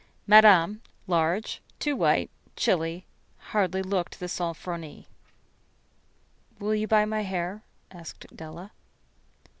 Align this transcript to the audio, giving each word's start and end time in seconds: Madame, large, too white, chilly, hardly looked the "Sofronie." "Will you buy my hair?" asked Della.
Madame, 0.25 0.81
large, 1.05 1.61
too 1.77 1.95
white, 1.95 2.31
chilly, 2.55 3.05
hardly 3.53 3.83
looked 3.83 4.19
the 4.19 4.25
"Sofronie." 4.25 5.05
"Will 6.57 6.73
you 6.73 6.87
buy 6.87 7.05
my 7.05 7.21
hair?" 7.21 7.61
asked 7.93 8.25
Della. 8.35 8.71